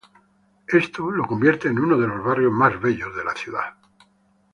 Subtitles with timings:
[0.67, 3.75] Esto lo convierte en uno de los barrios más bellos de la ciudad.